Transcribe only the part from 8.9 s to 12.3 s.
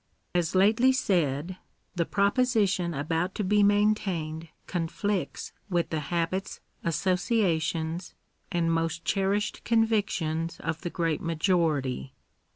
cherished convictions of the great majority.